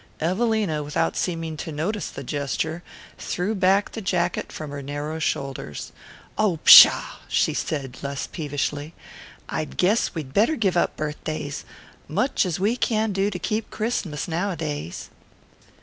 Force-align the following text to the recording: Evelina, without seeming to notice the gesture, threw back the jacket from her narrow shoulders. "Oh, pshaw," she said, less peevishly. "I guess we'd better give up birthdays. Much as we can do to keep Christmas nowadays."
Evelina, 0.19 0.81
without 0.81 1.15
seeming 1.15 1.55
to 1.57 1.71
notice 1.71 2.09
the 2.09 2.23
gesture, 2.23 2.81
threw 3.19 3.53
back 3.53 3.91
the 3.91 4.01
jacket 4.01 4.51
from 4.51 4.71
her 4.71 4.81
narrow 4.81 5.19
shoulders. 5.19 5.91
"Oh, 6.39 6.57
pshaw," 6.65 7.17
she 7.27 7.53
said, 7.53 7.99
less 8.01 8.25
peevishly. 8.25 8.95
"I 9.47 9.65
guess 9.65 10.15
we'd 10.15 10.33
better 10.33 10.55
give 10.55 10.75
up 10.75 10.95
birthdays. 10.97 11.65
Much 12.07 12.47
as 12.47 12.59
we 12.59 12.75
can 12.75 13.11
do 13.11 13.29
to 13.29 13.37
keep 13.37 13.69
Christmas 13.69 14.27
nowadays." 14.27 15.11